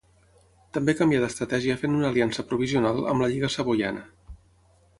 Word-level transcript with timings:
També 0.77 0.95
canvià 1.01 1.19
d'estratègia 1.23 1.75
fent 1.81 1.99
una 1.99 2.09
aliança 2.11 2.47
provisional 2.53 3.05
amb 3.13 3.25
la 3.25 3.29
Lliga 3.35 3.51
Savoiana. 3.59 4.03